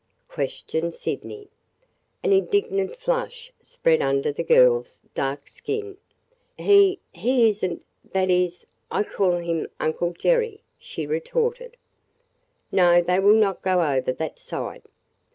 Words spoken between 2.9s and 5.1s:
flush spread under the girl's